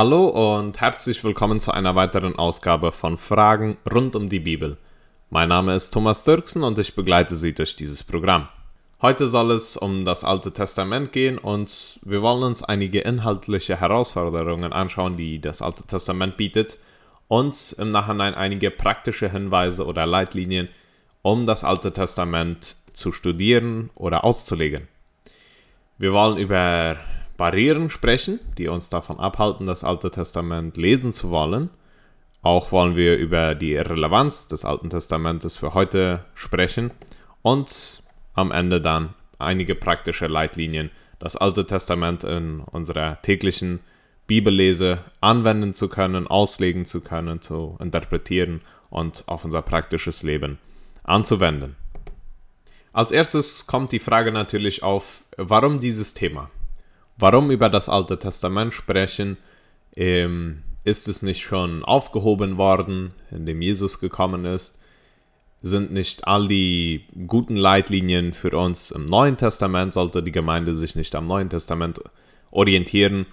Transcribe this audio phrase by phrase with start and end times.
[0.00, 4.76] Hallo und herzlich willkommen zu einer weiteren Ausgabe von Fragen rund um die Bibel.
[5.28, 8.46] Mein Name ist Thomas Dirksen und ich begleite Sie durch dieses Programm.
[9.02, 14.72] Heute soll es um das Alte Testament gehen und wir wollen uns einige inhaltliche Herausforderungen
[14.72, 16.78] anschauen, die das Alte Testament bietet
[17.26, 20.68] und im Nachhinein einige praktische Hinweise oder Leitlinien,
[21.22, 24.86] um das Alte Testament zu studieren oder auszulegen.
[25.98, 26.98] Wir wollen über
[27.38, 31.70] Barrieren sprechen, die uns davon abhalten, das Alte Testament lesen zu wollen.
[32.42, 36.92] Auch wollen wir über die Relevanz des Alten Testamentes für heute sprechen
[37.42, 38.02] und
[38.34, 40.90] am Ende dann einige praktische Leitlinien,
[41.20, 43.80] das Alte Testament in unserer täglichen
[44.26, 50.58] Bibellese anwenden zu können, auslegen zu können, zu interpretieren und auf unser praktisches Leben
[51.04, 51.76] anzuwenden.
[52.92, 56.50] Als erstes kommt die Frage natürlich auf, warum dieses Thema?
[57.18, 59.36] Warum über das Alte Testament sprechen,
[59.96, 64.78] ähm, ist es nicht schon aufgehoben worden, indem Jesus gekommen ist?
[65.60, 69.92] Sind nicht all die guten Leitlinien für uns im Neuen Testament?
[69.92, 72.00] Sollte die Gemeinde sich nicht am Neuen Testament
[72.52, 73.26] orientieren?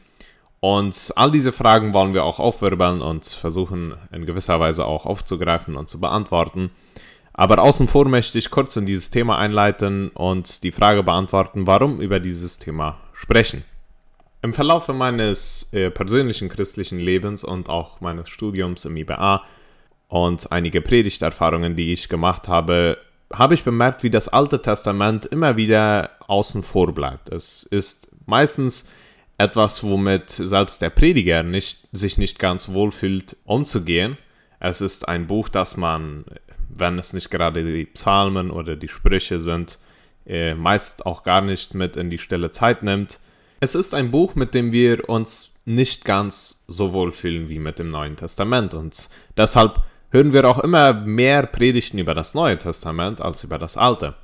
[0.60, 5.76] Und all diese Fragen wollen wir auch aufwirbeln und versuchen in gewisser Weise auch aufzugreifen
[5.76, 6.72] und zu beantworten.
[7.34, 12.02] Aber außen vor möchte ich kurz in dieses Thema einleiten und die Frage beantworten, warum
[12.02, 13.64] über dieses Thema sprechen.
[14.46, 19.44] Im Verlauf meines äh, persönlichen christlichen Lebens und auch meines Studiums im IBA
[20.08, 23.00] und einige Predigterfahrungen, die ich gemacht habe,
[23.34, 27.30] habe ich bemerkt, wie das Alte Testament immer wieder außen vor bleibt.
[27.32, 28.88] Es ist meistens
[29.40, 34.16] etwas, womit selbst der Prediger nicht, sich nicht ganz wohl fühlt, umzugehen.
[34.60, 36.24] Es ist ein Buch, das man,
[36.70, 39.80] wenn es nicht gerade die Psalmen oder die Sprüche sind,
[40.28, 43.20] äh, meist auch gar nicht mit in die stille Zeit nimmt.
[43.60, 47.80] Es ist ein Buch, mit dem wir uns nicht ganz so wohl fühlen wie mit
[47.80, 49.82] dem Neuen Testament und deshalb
[50.12, 54.16] hören wir auch immer mehr Predigten über das Neue Testament als über das Alte.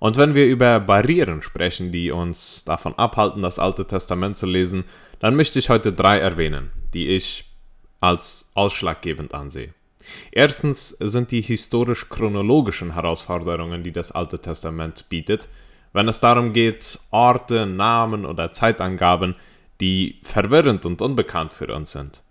[0.00, 4.84] Und wenn wir über Barrieren sprechen, die uns davon abhalten, das Alte Testament zu lesen,
[5.18, 7.44] dann möchte ich heute drei erwähnen, die ich
[8.00, 9.72] als ausschlaggebend ansehe.
[10.32, 15.48] Erstens sind die historisch-chronologischen Herausforderungen, die das Alte Testament bietet,
[15.94, 19.34] wenn es darum geht, Orte, Namen oder Zeitangaben,
[19.80, 22.22] die verwirrend und unbekannt für uns sind.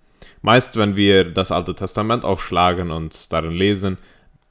[0.42, 3.98] Meist, wenn wir das Alte Testament aufschlagen und darin lesen,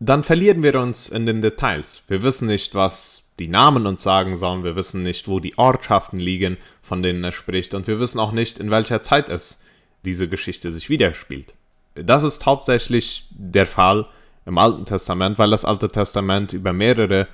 [0.01, 2.03] dann verlieren wir uns in den Details.
[2.09, 6.19] Wir wissen nicht, was die Namen uns sagen sollen, wir wissen nicht, wo die Ortschaften
[6.19, 9.63] liegen, von denen er spricht, und wir wissen auch nicht, in welcher Zeit es
[10.05, 11.55] diese Geschichte sich widerspielt.
[11.95, 14.07] Das ist hauptsächlich der Fall
[14.47, 17.29] im Alten Testament, weil das Alte Testament über mehrere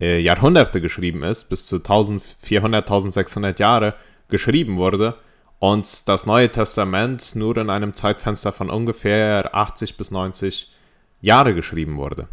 [0.00, 3.94] äh, Jahrhunderte geschrieben ist, bis zu 1400, 1600 Jahre
[4.28, 5.16] geschrieben wurde
[5.58, 10.70] und das Neue Testament nur in einem Zeitfenster von ungefähr 80 bis 90
[11.20, 12.28] Jahre geschrieben wurde.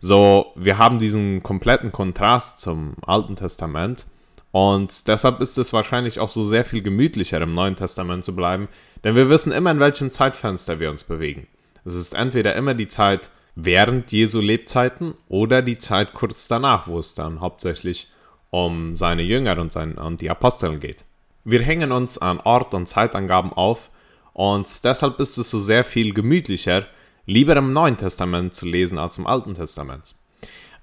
[0.00, 4.06] So, wir haben diesen kompletten Kontrast zum Alten Testament
[4.52, 8.68] und deshalb ist es wahrscheinlich auch so sehr viel gemütlicher im Neuen Testament zu bleiben,
[9.02, 11.48] denn wir wissen immer, in welchem Zeitfenster wir uns bewegen.
[11.84, 13.30] Es ist entweder immer die Zeit
[13.60, 18.08] während Jesu Lebzeiten oder die Zeit kurz danach, wo es dann hauptsächlich
[18.50, 21.04] um seine Jünger und, sein, und die Aposteln geht.
[21.42, 23.90] Wir hängen uns an Ort und Zeitangaben auf
[24.32, 26.86] und deshalb ist es so sehr viel gemütlicher,
[27.26, 30.14] lieber im Neuen Testament zu lesen als im Alten Testament.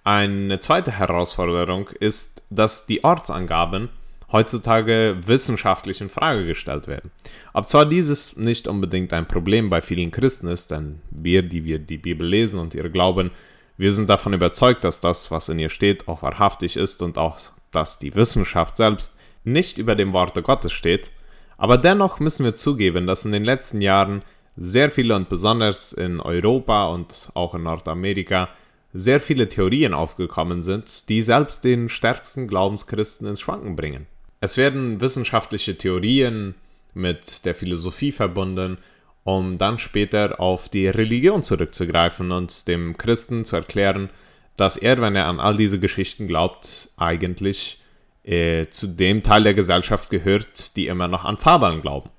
[0.04, 3.88] Eine zweite Herausforderung ist, dass die Ortsangaben
[4.32, 7.12] heutzutage wissenschaftlich in Frage gestellt werden.
[7.54, 11.80] Ob zwar dieses nicht unbedingt ein Problem bei vielen Christen ist, denn wir, die wir
[11.80, 13.32] die Bibel lesen und ihre glauben,
[13.78, 17.38] wir sind davon überzeugt, dass das, was in ihr steht, auch wahrhaftig ist und auch,
[17.72, 21.12] dass die Wissenschaft selbst nicht über dem Worte Gottes steht,
[21.58, 24.24] aber dennoch müssen wir zugeben, dass in den letzten Jahren
[24.58, 28.50] sehr viele und besonders in Europa und auch in Nordamerika
[28.94, 34.08] sehr viele Theorien aufgekommen sind, die selbst den stärksten Glaubenschristen ins Schwanken bringen.
[34.46, 36.54] Es werden wissenschaftliche Theorien
[36.94, 38.78] mit der Philosophie verbunden,
[39.24, 44.12] um dann später auf die Religion zurückzugreifen und dem Christen zu erklären,
[44.56, 47.82] dass er, wenn er an all diese Geschichten glaubt, eigentlich
[48.24, 52.12] äh, zu dem Teil der Gesellschaft gehört, die immer noch an Fabeln glauben.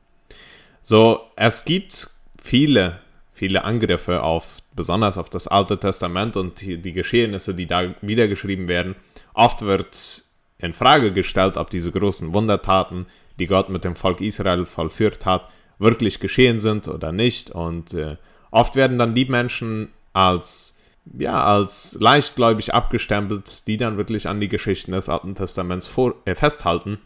[0.83, 2.09] So, es gibt
[2.43, 2.99] viele,
[3.35, 8.67] viele Angriffe auf, besonders auf das Alte Testament und die, die Geschehnisse, die da wiedergeschrieben
[8.67, 8.97] werden.
[9.33, 10.27] Oft wird
[10.59, 13.07] in Frage gestellt, ob diese großen Wundertaten,
[13.39, 15.49] die Gott mit dem Volk Israel vollführt hat,
[15.79, 17.51] wirklich geschehen sind oder nicht.
[17.51, 18.17] Und äh,
[18.51, 20.79] oft werden dann die Menschen als,
[21.19, 26.35] ja, als leichtgläubig abgestempelt, die dann wirklich an die Geschichten des Alten Testaments vor, äh,
[26.35, 26.99] festhalten.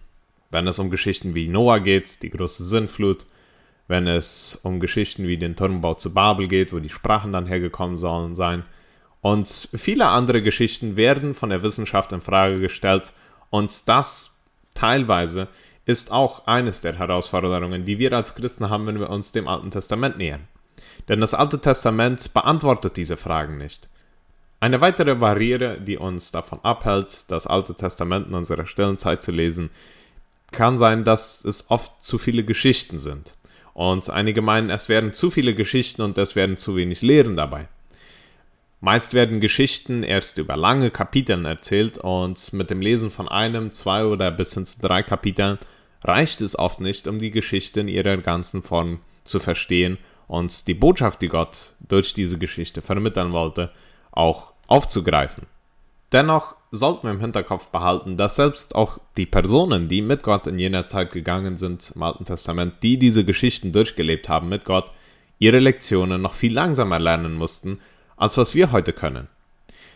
[0.51, 3.27] Wenn es um Geschichten wie Noah geht, die große Sinnflut,
[3.89, 7.99] wenn es um Geschichten wie den Turmbau zu Babel geht, wo die Sprachen dann hergekommen
[7.99, 8.65] sollen sein.
[9.21, 13.13] Und viele andere Geschichten werden von der Wissenschaft in Frage gestellt
[13.51, 14.39] und das
[14.75, 15.49] teilweise
[15.85, 19.71] ist auch eines der Herausforderungen, die wir als Christen haben, wenn wir uns dem Alten
[19.71, 20.47] Testament nähern.
[21.09, 23.89] Denn das Alte Testament beantwortet diese Fragen nicht.
[24.61, 29.33] Eine weitere Barriere, die uns davon abhält, das Alte Testament in unserer stillen Zeit zu
[29.33, 29.71] lesen,
[30.53, 33.35] kann sein, dass es oft zu viele Geschichten sind.
[33.73, 37.69] Und einige meinen, es werden zu viele Geschichten und es werden zu wenig Lehren dabei.
[38.81, 44.07] Meist werden Geschichten erst über lange Kapiteln erzählt und mit dem Lesen von einem, zwei
[44.07, 45.59] oder bis hin zu drei Kapiteln
[46.03, 49.99] reicht es oft nicht, um die Geschichte in ihrer ganzen Form zu verstehen
[50.29, 53.71] und die Botschaft, die Gott durch diese Geschichte vermitteln wollte,
[54.13, 55.45] auch aufzugreifen.
[56.13, 60.59] Dennoch sollten wir im Hinterkopf behalten, dass selbst auch die Personen, die mit Gott in
[60.59, 64.91] jener Zeit gegangen sind im Alten Testament, die diese Geschichten durchgelebt haben mit Gott,
[65.39, 67.79] ihre Lektionen noch viel langsamer lernen mussten,
[68.21, 69.29] als was wir heute können.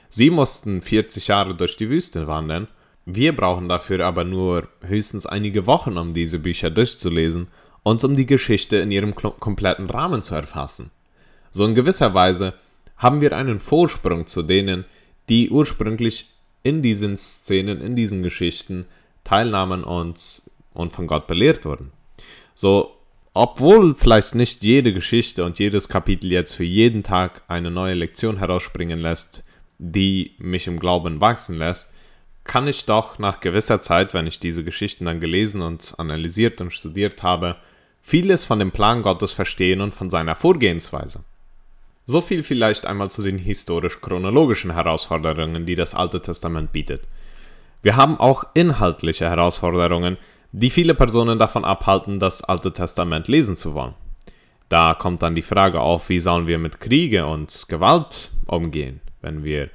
[0.08, 2.68] Sie mussten 40 Jahre durch die Wüste wandern,
[3.06, 7.48] wir brauchen dafür aber nur höchstens einige Wochen, um diese Bücher durchzulesen
[7.82, 10.90] und um die Geschichte in ihrem kompletten Rahmen zu erfassen.
[11.50, 12.54] So in gewisser Weise
[12.96, 14.86] haben wir einen Vorsprung zu denen,
[15.28, 16.30] die ursprünglich
[16.62, 18.86] in diesen Szenen, in diesen Geschichten
[19.22, 20.40] teilnahmen und,
[20.72, 21.92] und von Gott belehrt wurden.
[22.54, 22.93] So,
[23.34, 28.38] obwohl vielleicht nicht jede Geschichte und jedes Kapitel jetzt für jeden Tag eine neue Lektion
[28.38, 29.44] herausspringen lässt,
[29.78, 31.92] die mich im Glauben wachsen lässt,
[32.44, 36.72] kann ich doch nach gewisser Zeit, wenn ich diese Geschichten dann gelesen und analysiert und
[36.72, 37.56] studiert habe,
[38.02, 41.24] vieles von dem Plan Gottes verstehen und von seiner Vorgehensweise.
[42.06, 47.08] So viel vielleicht einmal zu den historisch-chronologischen Herausforderungen, die das Alte Testament bietet.
[47.82, 50.18] Wir haben auch inhaltliche Herausforderungen,
[50.56, 53.94] die viele Personen davon abhalten, das Alte Testament lesen zu wollen.
[54.68, 59.42] Da kommt dann die Frage auf, wie sollen wir mit Kriege und Gewalt umgehen, wenn
[59.42, 59.70] wir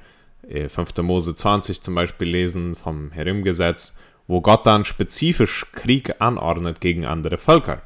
[0.48, 0.78] 5.
[0.96, 3.94] Äh, Mose 20 zum Beispiel lesen vom Herim-Gesetz,
[4.26, 7.82] wo Gott dann spezifisch Krieg anordnet gegen andere Völker.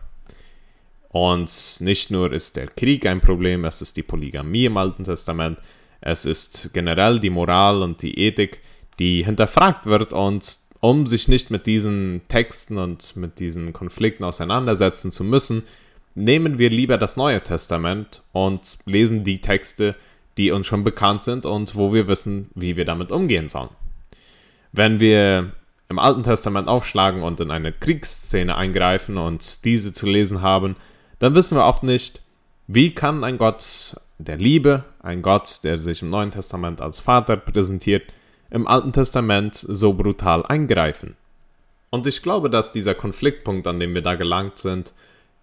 [1.08, 5.58] Und nicht nur ist der Krieg ein Problem, es ist die Polygamie im Alten Testament,
[6.00, 8.61] es ist generell die Moral und die Ethik,
[9.00, 15.10] die hinterfragt wird und um sich nicht mit diesen Texten und mit diesen Konflikten auseinandersetzen
[15.10, 15.62] zu müssen,
[16.14, 19.96] nehmen wir lieber das Neue Testament und lesen die Texte,
[20.36, 23.70] die uns schon bekannt sind und wo wir wissen, wie wir damit umgehen sollen.
[24.72, 25.52] Wenn wir
[25.88, 30.76] im Alten Testament aufschlagen und in eine Kriegsszene eingreifen und diese zu lesen haben,
[31.19, 32.20] dann wissen wir oft nicht,
[32.66, 37.38] wie kann ein Gott der Liebe, ein Gott, der sich im Neuen Testament als Vater
[37.38, 38.12] präsentiert,
[38.54, 41.16] im Alten Testament so brutal eingreifen.
[41.90, 44.92] Und ich glaube, dass dieser Konfliktpunkt, an dem wir da gelangt sind,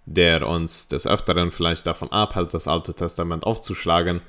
[0.05, 4.21] der uns des Öfteren vielleicht davon abhält, das Alte Testament aufzuschlagen,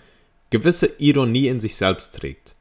[0.50, 2.56] gewisse Ironie in sich selbst trägt.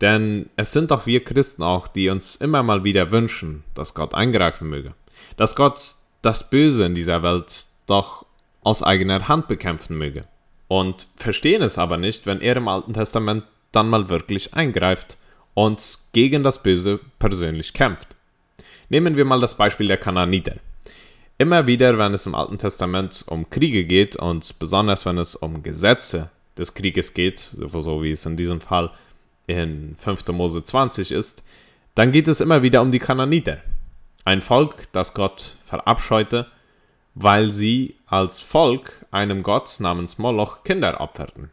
[0.00, 4.14] Denn es sind doch wir Christen auch, die uns immer mal wieder wünschen, dass Gott
[4.14, 4.94] eingreifen möge,
[5.36, 5.80] dass Gott
[6.22, 8.24] das Böse in dieser Welt doch
[8.62, 10.22] aus eigener Hand bekämpfen möge.
[10.68, 15.18] Und verstehen es aber nicht, wenn er im Alten Testament dann mal wirklich eingreift
[15.58, 18.14] und gegen das Böse persönlich kämpft.
[18.90, 20.54] Nehmen wir mal das Beispiel der Kanaaniter.
[21.36, 25.64] Immer wieder, wenn es im Alten Testament um Kriege geht und besonders wenn es um
[25.64, 28.92] Gesetze des Krieges geht, so wie es in diesem Fall
[29.48, 30.28] in 5.
[30.28, 31.42] Mose 20 ist,
[31.96, 33.58] dann geht es immer wieder um die Kanaaniter.
[34.24, 36.46] Ein Volk, das Gott verabscheute
[37.20, 41.50] weil sie als Volk einem Gott namens Moloch Kinder opferten.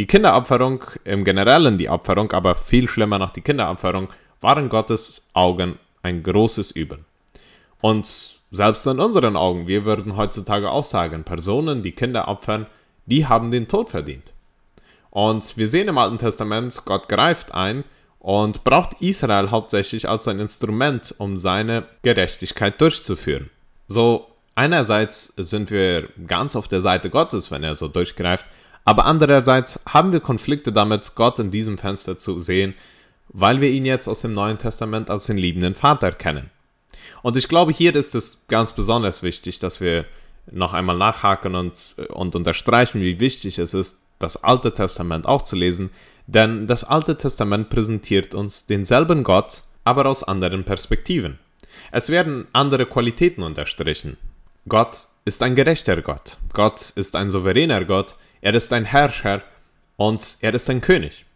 [0.00, 4.08] Die Kinderopferung, im Generellen die Opferung, aber viel schlimmer noch die Kinderopferung,
[4.40, 7.00] waren Gottes Augen ein großes Übel.
[7.82, 12.64] Und selbst in unseren Augen, wir würden heutzutage auch sagen, Personen, die Kinder opfern,
[13.04, 14.32] die haben den Tod verdient.
[15.10, 17.84] Und wir sehen im Alten Testament, Gott greift ein
[18.20, 23.50] und braucht Israel hauptsächlich als ein Instrument, um seine Gerechtigkeit durchzuführen.
[23.86, 28.46] So einerseits sind wir ganz auf der Seite Gottes, wenn er so durchgreift,
[28.84, 32.74] aber andererseits haben wir Konflikte damit, Gott in diesem Fenster zu sehen,
[33.28, 36.50] weil wir ihn jetzt aus dem Neuen Testament als den liebenden Vater kennen.
[37.22, 40.06] Und ich glaube, hier ist es ganz besonders wichtig, dass wir
[40.50, 45.56] noch einmal nachhaken und, und unterstreichen, wie wichtig es ist, das Alte Testament auch zu
[45.56, 45.90] lesen,
[46.26, 51.38] denn das Alte Testament präsentiert uns denselben Gott, aber aus anderen Perspektiven.
[51.90, 54.16] Es werden andere Qualitäten unterstrichen.
[54.68, 56.36] Gott ist ein gerechter Gott.
[56.52, 58.16] Gott ist ein souveräner Gott.
[58.40, 59.42] Er ist ein Herrscher
[59.96, 61.26] und er ist ein König.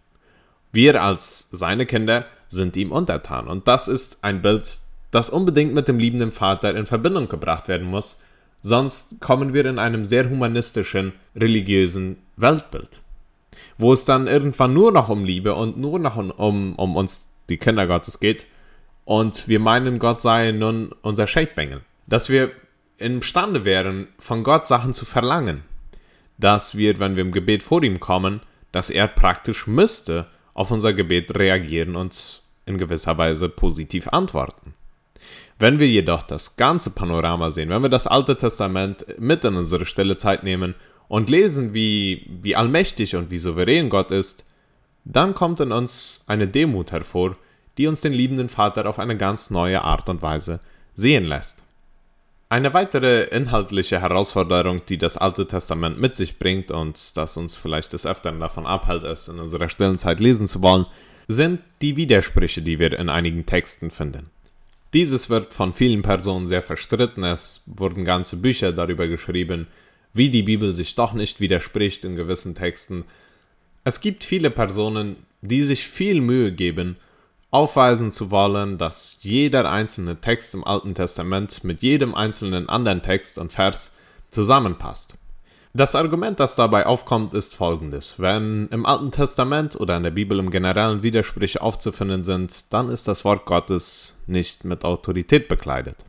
[0.72, 3.48] Wir als seine Kinder sind ihm untertan.
[3.48, 4.80] Und das ist ein Bild,
[5.10, 8.18] das unbedingt mit dem liebenden Vater in Verbindung gebracht werden muss,
[8.66, 13.02] Sonst kommen wir in einem sehr humanistischen, religiösen Weltbild,
[13.76, 17.58] wo es dann irgendwann nur noch um Liebe und nur noch um, um, uns, die
[17.58, 18.46] Kinder Gottes, geht
[19.04, 21.82] und wir meinen, Gott sei nun unser Shapebengel.
[22.06, 22.52] Dass wir
[22.96, 25.62] imstande wären, von Gott Sachen zu verlangen.
[26.38, 28.40] Dass wir, wenn wir im Gebet vor ihm kommen,
[28.72, 34.74] dass er praktisch müsste auf unser Gebet reagieren und in gewisser Weise positiv antworten.
[35.58, 39.86] Wenn wir jedoch das ganze Panorama sehen, wenn wir das Alte Testament mit in unsere
[39.86, 40.74] stille Zeit nehmen
[41.08, 44.44] und lesen, wie, wie allmächtig und wie souverän Gott ist,
[45.04, 47.36] dann kommt in uns eine Demut hervor,
[47.78, 50.60] die uns den liebenden Vater auf eine ganz neue Art und Weise
[50.94, 51.63] sehen lässt.
[52.48, 57.92] Eine weitere inhaltliche Herausforderung, die das Alte Testament mit sich bringt und das uns vielleicht
[57.92, 60.86] des Öfteren davon abhält, es in unserer stillen Zeit lesen zu wollen,
[61.26, 64.30] sind die Widersprüche, die wir in einigen Texten finden.
[64.92, 67.24] Dieses wird von vielen Personen sehr verstritten.
[67.24, 69.66] Es wurden ganze Bücher darüber geschrieben,
[70.12, 73.04] wie die Bibel sich doch nicht widerspricht in gewissen Texten.
[73.82, 76.96] Es gibt viele Personen, die sich viel Mühe geben,
[77.54, 83.38] aufweisen zu wollen, dass jeder einzelne Text im Alten Testament mit jedem einzelnen anderen Text
[83.38, 83.94] und Vers
[84.28, 85.14] zusammenpasst.
[85.72, 88.16] Das Argument, das dabei aufkommt, ist folgendes.
[88.18, 93.06] Wenn im Alten Testament oder in der Bibel im Generellen Widersprüche aufzufinden sind, dann ist
[93.06, 96.04] das Wort Gottes nicht mit Autorität bekleidet.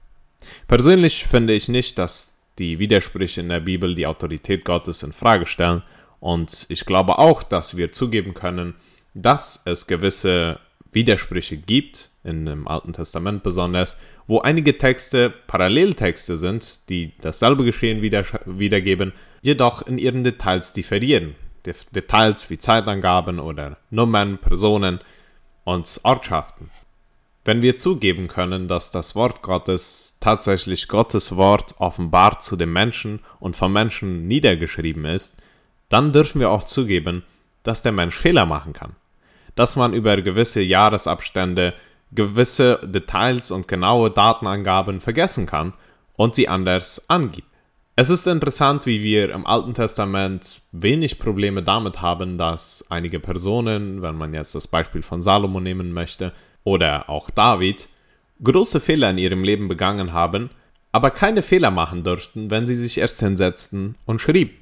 [0.68, 5.46] Persönlich finde ich nicht, dass die Widersprüche in der Bibel die Autorität Gottes in Frage
[5.46, 5.84] stellen
[6.20, 8.74] und ich glaube auch, dass wir zugeben können,
[9.14, 10.60] dass es gewisse
[10.96, 18.02] Widersprüche gibt, in dem Alten Testament besonders, wo einige Texte Paralleltexte sind, die dasselbe Geschehen
[18.02, 21.36] wieder, wiedergeben, jedoch in ihren Details differieren.
[21.94, 25.00] Details wie Zeitangaben oder Nummern, Personen
[25.64, 26.70] und Ortschaften.
[27.44, 33.20] Wenn wir zugeben können, dass das Wort Gottes tatsächlich Gottes Wort offenbart zu den Menschen
[33.40, 35.42] und vom Menschen niedergeschrieben ist,
[35.90, 37.24] dann dürfen wir auch zugeben,
[37.62, 38.96] dass der Mensch Fehler machen kann.
[39.56, 41.74] Dass man über gewisse Jahresabstände
[42.12, 45.74] gewisse Details und genaue Datenangaben vergessen kann
[46.16, 47.48] und sie anders angibt.
[47.98, 54.02] Es ist interessant, wie wir im Alten Testament wenig Probleme damit haben, dass einige Personen,
[54.02, 56.34] wenn man jetzt das Beispiel von Salomo nehmen möchte,
[56.66, 57.88] oder auch David,
[58.44, 60.50] große Fehler in ihrem Leben begangen haben,
[60.92, 64.56] aber keine Fehler machen durften, wenn sie sich erst hinsetzten und schrieben.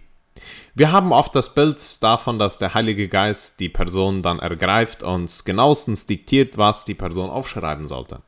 [0.75, 5.45] Wir haben oft das Bild davon, dass der Heilige Geist die Person dann ergreift und
[5.45, 8.21] genauestens diktiert, was die Person aufschreiben sollte.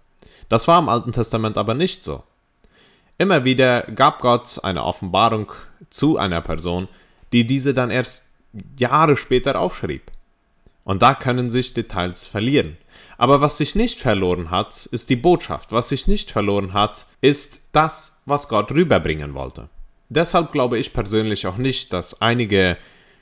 [0.50, 2.24] Das war im Alten Testament aber nicht so.
[3.18, 5.52] Immer wieder gab Gott eine Offenbarung
[5.90, 6.88] zu einer Person,
[7.32, 8.28] die diese dann erst
[8.78, 10.12] Jahre später aufschrieb.
[10.84, 12.78] Und da können sich Details verlieren.
[13.18, 15.72] Aber was sich nicht verloren hat, ist die Botschaft.
[15.72, 19.70] Was sich nicht verloren hat, ist das, was Gott rüberbringen wollte.
[20.10, 22.78] Deshalb glaube ich persönlich auch nicht, dass einige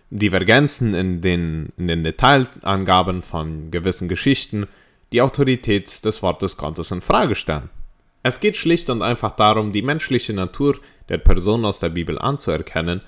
[0.10, 4.68] Divergenzen in den, in den Detailangaben von gewissen Geschichten
[5.12, 7.70] die Autorität des Wortes Gottes in Frage stellen.
[8.22, 10.78] Es geht schlicht und einfach darum, die menschliche Natur
[11.10, 13.02] der Person aus der Bibel anzuerkennen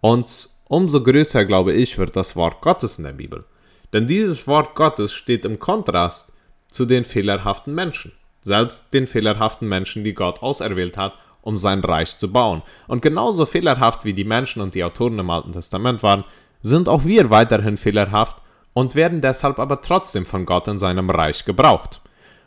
[0.00, 3.44] und umso größer, glaube ich, wird das Wort Gottes in der Bibel.
[3.92, 6.32] Denn dieses Wort Gottes steht im Kontrast
[6.68, 11.14] zu den fehlerhaften Menschen, selbst den fehlerhaften Menschen, die Gott auserwählt hat,
[11.46, 12.62] um sein Reich zu bauen.
[12.88, 16.24] Und genauso fehlerhaft wie die Menschen und die Autoren im Alten Testament waren,
[16.60, 18.38] sind auch wir weiterhin fehlerhaft
[18.72, 22.00] und werden deshalb aber trotzdem von Gott in seinem Reich gebraucht.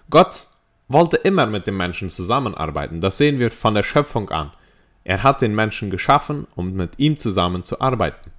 [0.09, 0.47] Gott
[0.89, 2.99] wollte immer mit dem Menschen zusammenarbeiten.
[2.99, 4.51] Das sehen wir von der Schöpfung an.
[5.05, 8.31] Er hat den Menschen geschaffen, um mit ihm zusammen zu arbeiten.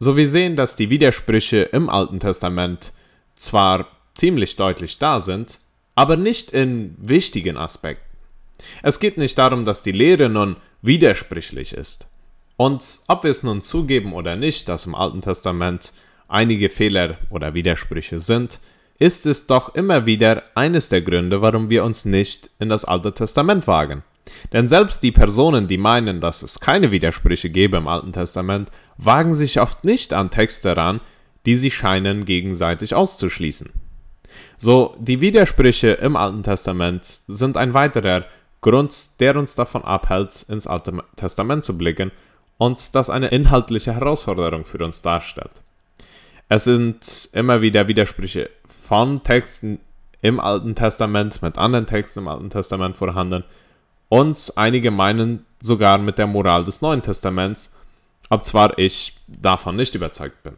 [0.00, 2.92] So wir sehen, dass die Widersprüche im Alten Testament
[3.36, 5.60] zwar ziemlich deutlich da sind,
[5.94, 8.07] aber nicht in wichtigen Aspekten.
[8.82, 12.06] Es geht nicht darum, dass die Lehre nun widersprüchlich ist.
[12.56, 15.92] Und ob wir es nun zugeben oder nicht, dass im Alten Testament
[16.26, 18.60] einige Fehler oder Widersprüche sind,
[18.98, 23.14] ist es doch immer wieder eines der Gründe, warum wir uns nicht in das Alte
[23.14, 24.02] Testament wagen.
[24.52, 29.34] Denn selbst die Personen, die meinen, dass es keine Widersprüche gäbe im Alten Testament, wagen
[29.34, 31.00] sich oft nicht an Texte ran,
[31.46, 33.72] die sie scheinen gegenseitig auszuschließen.
[34.56, 38.26] So, die Widersprüche im Alten Testament sind ein weiterer
[38.60, 42.10] Grund, der uns davon abhält, ins Alte Testament zu blicken
[42.56, 45.62] und das eine inhaltliche Herausforderung für uns darstellt.
[46.48, 48.50] Es sind immer wieder Widersprüche
[48.88, 49.80] von Texten
[50.22, 53.44] im Alten Testament mit anderen Texten im Alten Testament vorhanden
[54.08, 57.74] und einige meinen sogar mit der Moral des Neuen Testaments,
[58.30, 60.54] ob zwar ich davon nicht überzeugt bin.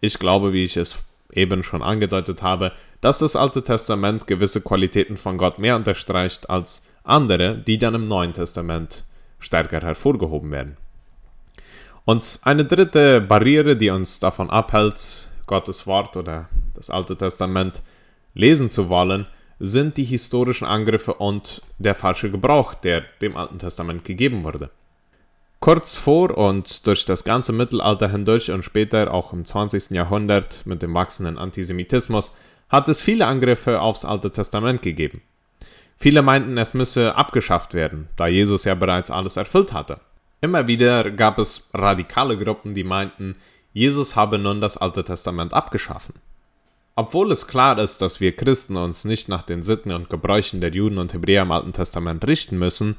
[0.00, 0.96] Ich glaube, wie ich es
[1.32, 6.84] eben schon angedeutet habe, dass das Alte Testament gewisse Qualitäten von Gott mehr unterstreicht als
[7.04, 9.04] andere, die dann im Neuen Testament
[9.38, 10.76] stärker hervorgehoben werden.
[12.04, 17.82] Und eine dritte Barriere, die uns davon abhält, Gottes Wort oder das Alte Testament
[18.34, 19.26] lesen zu wollen,
[19.58, 24.70] sind die historischen Angriffe und der falsche Gebrauch, der dem Alten Testament gegeben wurde.
[25.60, 29.90] Kurz vor und durch das ganze Mittelalter hindurch und später auch im 20.
[29.90, 32.34] Jahrhundert mit dem wachsenden Antisemitismus
[32.70, 35.20] hat es viele Angriffe aufs Alte Testament gegeben.
[36.02, 40.00] Viele meinten, es müsse abgeschafft werden, da Jesus ja bereits alles erfüllt hatte.
[40.40, 43.36] Immer wieder gab es radikale Gruppen, die meinten,
[43.74, 46.14] Jesus habe nun das Alte Testament abgeschaffen.
[46.96, 50.70] Obwohl es klar ist, dass wir Christen uns nicht nach den Sitten und Gebräuchen der
[50.70, 52.96] Juden und Hebräer im Alten Testament richten müssen,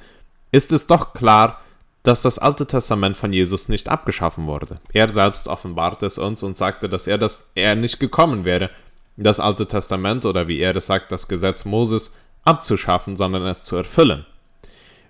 [0.52, 1.60] ist es doch klar,
[2.04, 4.80] dass das Alte Testament von Jesus nicht abgeschaffen wurde.
[4.94, 8.70] Er selbst offenbarte es uns und sagte, dass er das er nicht gekommen wäre,
[9.18, 13.76] das Alte Testament oder wie er es sagt, das Gesetz Moses abzuschaffen, sondern es zu
[13.76, 14.26] erfüllen.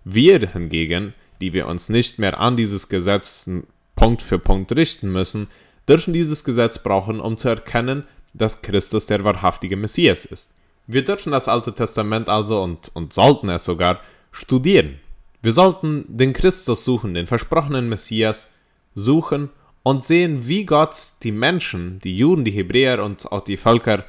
[0.03, 3.49] Wir hingegen, die wir uns nicht mehr an dieses Gesetz
[3.95, 5.47] Punkt für Punkt richten müssen,
[5.87, 10.53] dürfen dieses Gesetz brauchen, um zu erkennen, dass Christus der wahrhaftige Messias ist.
[10.87, 13.99] Wir dürfen das Alte Testament also und, und sollten es sogar
[14.31, 14.99] studieren.
[15.41, 18.49] Wir sollten den Christus suchen, den versprochenen Messias
[18.95, 19.49] suchen
[19.83, 24.05] und sehen, wie Gott die Menschen, die Juden, die Hebräer und auch die Völker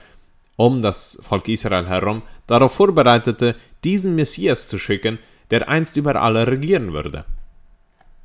[0.57, 5.19] um das Volk Israel herum darauf vorbereitete, diesen Messias zu schicken,
[5.51, 7.25] der einst über alle regieren würde.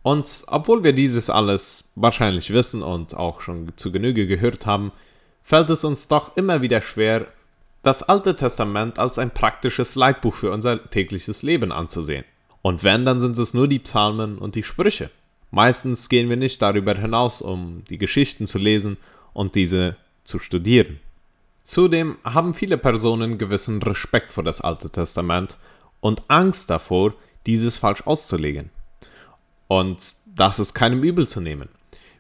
[0.03, 4.91] Und obwohl wir dieses alles wahrscheinlich wissen und auch schon zu Genüge gehört haben,
[5.41, 7.27] fällt es uns doch immer wieder schwer,
[7.83, 12.25] das Alte Testament als ein praktisches Leitbuch für unser tägliches Leben anzusehen.
[12.61, 15.09] Und wenn, dann sind es nur die Psalmen und die Sprüche.
[15.51, 18.97] Meistens gehen wir nicht darüber hinaus, um die Geschichten zu lesen
[19.33, 20.99] und diese zu studieren.
[21.67, 25.57] Zudem haben viele Personen gewissen Respekt vor das Alte Testament
[25.99, 27.13] und Angst davor,
[27.45, 28.69] dieses falsch auszulegen.
[29.67, 31.67] Und das ist keinem übel zu nehmen.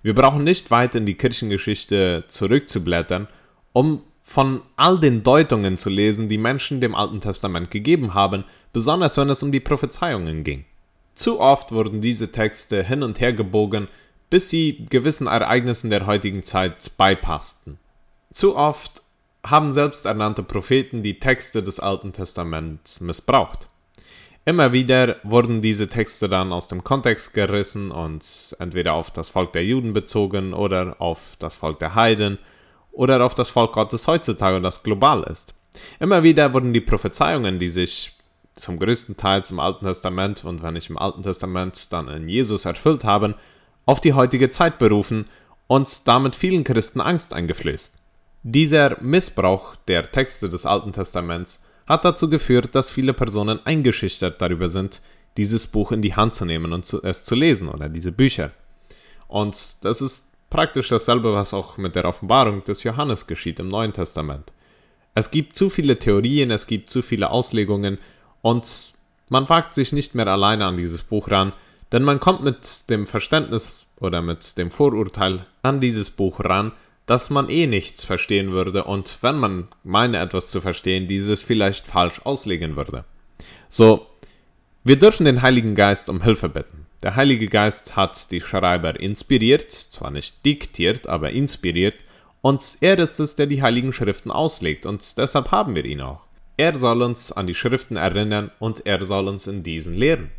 [0.03, 3.29] Wir brauchen nicht weit in die Kirchengeschichte zurückzublättern,
[3.71, 9.15] um von all den Deutungen zu lesen, die Menschen dem Alten Testament gegeben haben, besonders
[9.15, 10.65] wenn es um die Prophezeiungen ging.
[11.13, 13.87] Zu oft wurden diese Texte hin und her gebogen,
[14.29, 17.79] bis sie gewissen Ereignissen der heutigen Zeit beipassten.
[18.33, 19.03] Zu oft
[19.49, 23.67] haben selbsternannte Propheten die Texte des Alten Testaments missbraucht.
[24.45, 29.51] Immer wieder wurden diese Texte dann aus dem Kontext gerissen und entweder auf das Volk
[29.51, 32.39] der Juden bezogen oder auf das Volk der Heiden
[32.93, 35.53] oder auf das Volk Gottes heutzutage, das global ist.
[35.99, 38.13] Immer wieder wurden die Prophezeiungen, die sich
[38.55, 42.63] zum größten Teil im Alten Testament und wenn nicht im Alten Testament dann in Jesus
[42.63, 43.35] erfüllt haben,
[43.85, 45.25] auf die heutige Zeit berufen
[45.67, 47.96] und damit vielen Christen Angst eingeflößt.
[48.49, 54.69] Dieser Missbrauch der Texte des Alten Testaments hat dazu geführt, dass viele Personen eingeschüchtert darüber
[54.69, 55.01] sind,
[55.35, 58.51] dieses Buch in die Hand zu nehmen und es zu lesen oder diese Bücher.
[59.27, 63.91] Und das ist praktisch dasselbe, was auch mit der Offenbarung des Johannes geschieht im Neuen
[63.91, 64.53] Testament.
[65.13, 67.97] Es gibt zu viele Theorien, es gibt zu viele Auslegungen
[68.41, 68.93] und
[69.27, 71.51] man wagt sich nicht mehr alleine an dieses Buch ran,
[71.91, 76.71] denn man kommt mit dem Verständnis oder mit dem Vorurteil an dieses Buch ran,
[77.07, 81.87] dass man eh nichts verstehen würde und wenn man meine etwas zu verstehen, dieses vielleicht
[81.87, 83.05] falsch auslegen würde.
[83.69, 84.05] So,
[84.83, 86.85] wir dürfen den Heiligen Geist um Hilfe bitten.
[87.03, 91.95] Der Heilige Geist hat die Schreiber inspiriert, zwar nicht diktiert, aber inspiriert,
[92.41, 96.27] und er ist es, der die Heiligen Schriften auslegt, und deshalb haben wir ihn auch.
[96.57, 100.31] Er soll uns an die Schriften erinnern und er soll uns in diesen lehren.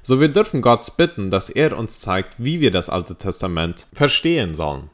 [0.00, 4.54] So wir dürfen Gott bitten, dass er uns zeigt, wie wir das Alte Testament verstehen
[4.54, 4.88] sollen.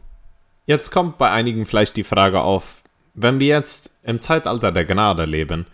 [0.65, 2.83] Jetzt kommt bei einigen vielleicht die Frage auf,
[3.15, 5.67] wenn wir jetzt im Zeitalter der Gnade leben,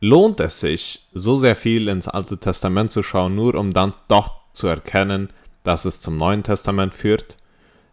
[0.00, 4.32] lohnt es sich, so sehr viel ins Alte Testament zu schauen, nur um dann doch
[4.52, 5.30] zu erkennen,
[5.62, 7.36] dass es zum Neuen Testament führt?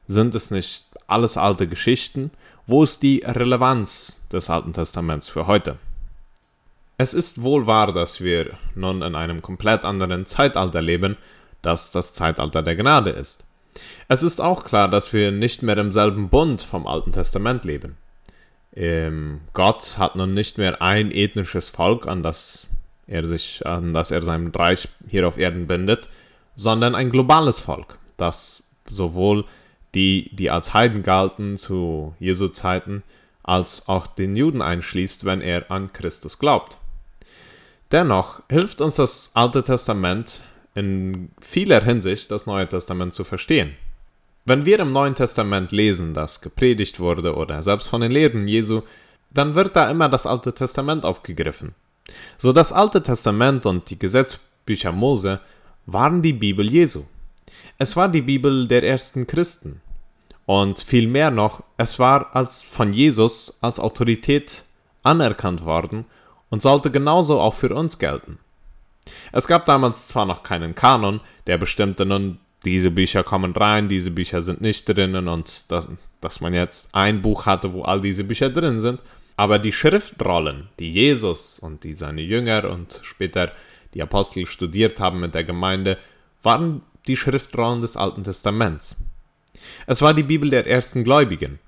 [0.08, 2.32] Sind es nicht alles alte Geschichten?
[2.65, 5.77] Wo ist die Relevanz des Alten Testaments für heute?
[6.97, 11.15] Es ist wohl wahr, dass wir nun in einem komplett anderen Zeitalter leben,
[11.62, 13.46] das das Zeitalter der Gnade ist.
[14.07, 17.97] Es ist auch klar, dass wir nicht mehr im selben Bund vom Alten Testament leben.
[18.75, 22.67] Ähm, Gott hat nun nicht mehr ein ethnisches Volk, an das
[23.07, 26.09] er sich, an das er sein Reich hier auf Erden bindet,
[26.55, 29.45] sondern ein globales Volk, das sowohl
[29.95, 33.03] die, die als Heiden galten zu Jesu Zeiten,
[33.43, 36.77] als auch den Juden einschließt, wenn er an Christus glaubt.
[37.91, 40.43] Dennoch hilft uns das Alte Testament
[40.77, 43.75] in vieler Hinsicht das Neue Testament zu verstehen.
[44.45, 48.83] Wenn wir im Neuen Testament lesen, das gepredigt wurde oder selbst von den Lehren Jesu,
[49.31, 51.73] dann wird da immer das Alte Testament aufgegriffen.
[52.37, 55.39] So das Alte Testament und die Gesetzbücher Mose
[55.87, 57.05] waren die Bibel Jesu.
[57.79, 59.81] Es war die Bibel der ersten Christen.
[60.45, 64.63] Und viel mehr noch, es war als von Jesus als Autorität
[65.01, 66.05] anerkannt worden
[66.49, 68.37] und sollte genauso auch für uns gelten.
[69.31, 74.11] Es gab damals zwar noch keinen Kanon, der bestimmte nun, diese Bücher kommen rein, diese
[74.11, 75.87] Bücher sind nicht drinnen und das,
[76.21, 79.01] dass man jetzt ein Buch hatte, wo all diese Bücher drin sind,
[79.35, 83.51] aber die Schriftrollen, die Jesus und die seine Jünger und später
[83.93, 85.97] die Apostel studiert haben mit der Gemeinde,
[86.43, 88.95] waren die Schriftrollen des Alten Testaments.
[89.85, 91.59] Es war die Bibel der ersten Gläubigen.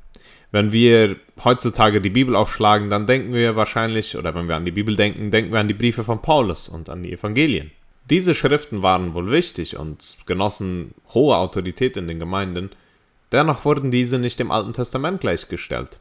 [0.51, 4.71] Wenn wir heutzutage die Bibel aufschlagen, dann denken wir wahrscheinlich, oder wenn wir an die
[4.71, 7.71] Bibel denken, denken wir an die Briefe von Paulus und an die Evangelien.
[8.09, 12.71] Diese Schriften waren wohl wichtig und genossen hohe Autorität in den Gemeinden,
[13.31, 15.99] dennoch wurden diese nicht dem Alten Testament gleichgestellt.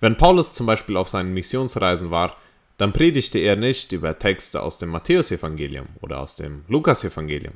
[0.00, 2.36] Wenn Paulus zum Beispiel auf seinen Missionsreisen war,
[2.78, 7.54] dann predigte er nicht über Texte aus dem Matthäusevangelium oder aus dem Lukasevangelium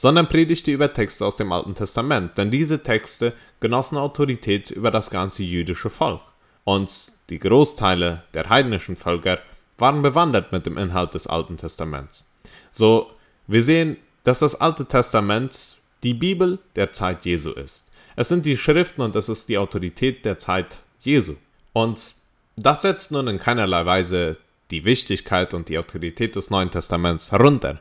[0.00, 5.10] sondern predigte über Texte aus dem Alten Testament, denn diese Texte genossen Autorität über das
[5.10, 6.22] ganze jüdische Volk.
[6.64, 9.40] Und die Großteile der heidnischen Völker
[9.76, 12.26] waren bewandert mit dem Inhalt des Alten Testaments.
[12.72, 13.10] So,
[13.46, 17.84] wir sehen, dass das Alte Testament die Bibel der Zeit Jesu ist.
[18.16, 21.34] Es sind die Schriften und es ist die Autorität der Zeit Jesu.
[21.74, 22.14] Und
[22.56, 24.38] das setzt nun in keinerlei Weise
[24.70, 27.80] die Wichtigkeit und die Autorität des Neuen Testaments herunter.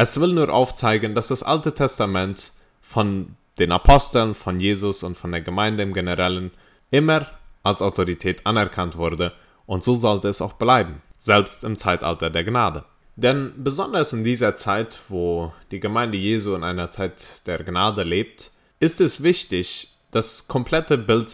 [0.00, 5.32] Es will nur aufzeigen, dass das Alte Testament von den Aposteln, von Jesus und von
[5.32, 6.52] der Gemeinde im Generellen
[6.92, 7.26] immer
[7.64, 9.32] als Autorität anerkannt wurde
[9.66, 12.84] und so sollte es auch bleiben, selbst im Zeitalter der Gnade.
[13.16, 18.52] Denn besonders in dieser Zeit, wo die Gemeinde Jesu in einer Zeit der Gnade lebt,
[18.78, 21.28] ist es wichtig, das komplette Bild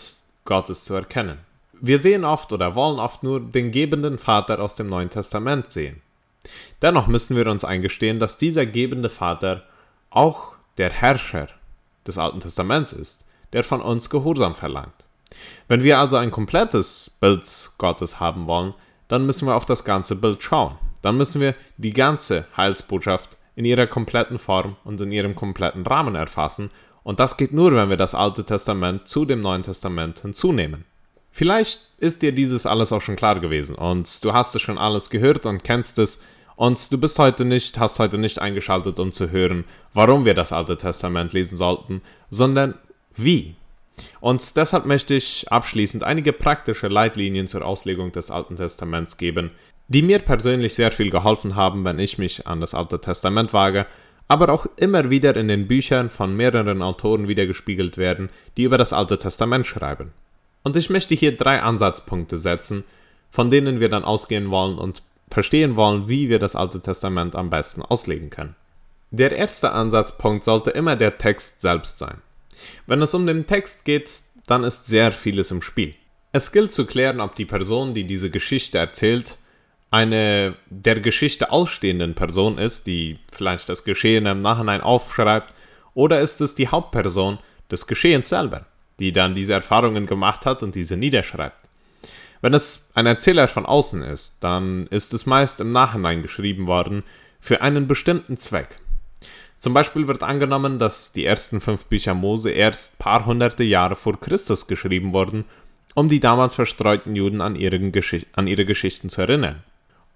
[0.46, 1.36] Gottes zu erkennen.
[1.74, 6.00] Wir sehen oft oder wollen oft nur den gebenden Vater aus dem Neuen Testament sehen.
[6.82, 9.64] Dennoch müssen wir uns eingestehen, dass dieser gebende Vater
[10.10, 11.48] auch der Herrscher
[12.06, 15.06] des Alten Testaments ist, der von uns Gehorsam verlangt.
[15.68, 18.74] Wenn wir also ein komplettes Bild Gottes haben wollen,
[19.08, 20.76] dann müssen wir auf das ganze Bild schauen.
[21.02, 26.14] Dann müssen wir die ganze Heilsbotschaft in ihrer kompletten Form und in ihrem kompletten Rahmen
[26.14, 26.70] erfassen.
[27.02, 30.84] Und das geht nur, wenn wir das Alte Testament zu dem Neuen Testament hinzunehmen.
[31.30, 35.10] Vielleicht ist dir dieses alles auch schon klar gewesen und du hast es schon alles
[35.10, 36.20] gehört und kennst es,
[36.56, 40.52] und du bist heute nicht, hast heute nicht eingeschaltet, um zu hören, warum wir das
[40.52, 42.74] Alte Testament lesen sollten, sondern
[43.16, 43.54] wie.
[44.20, 49.50] Und deshalb möchte ich abschließend einige praktische Leitlinien zur Auslegung des Alten Testaments geben,
[49.88, 53.86] die mir persönlich sehr viel geholfen haben, wenn ich mich an das Alte Testament wage,
[54.26, 58.92] aber auch immer wieder in den Büchern von mehreren Autoren wiedergespiegelt werden, die über das
[58.92, 60.12] Alte Testament schreiben.
[60.62, 62.84] Und ich möchte hier drei Ansatzpunkte setzen,
[63.30, 65.02] von denen wir dann ausgehen wollen und
[65.34, 68.54] verstehen wollen, wie wir das Alte Testament am besten auslegen können.
[69.10, 72.22] Der erste Ansatzpunkt sollte immer der Text selbst sein.
[72.86, 75.94] Wenn es um den Text geht, dann ist sehr vieles im Spiel.
[76.32, 79.38] Es gilt zu klären, ob die Person, die diese Geschichte erzählt,
[79.90, 85.52] eine der Geschichte ausstehenden Person ist, die vielleicht das Geschehen im Nachhinein aufschreibt,
[85.94, 87.38] oder ist es die Hauptperson
[87.70, 88.66] des Geschehens selber,
[88.98, 91.63] die dann diese Erfahrungen gemacht hat und diese niederschreibt.
[92.44, 97.02] Wenn es ein Erzähler von außen ist, dann ist es meist im Nachhinein geschrieben worden
[97.40, 98.76] für einen bestimmten Zweck.
[99.58, 104.20] Zum Beispiel wird angenommen, dass die ersten fünf Bücher Mose erst paar hunderte Jahre vor
[104.20, 105.46] Christus geschrieben wurden,
[105.94, 107.80] um die damals verstreuten Juden an ihre,
[108.34, 109.62] an ihre Geschichten zu erinnern.